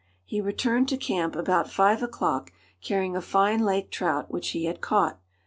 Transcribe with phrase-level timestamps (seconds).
[0.25, 2.51] He returned to camp about five o'clock
[2.81, 5.19] carrying a fine lake trout which he had caught.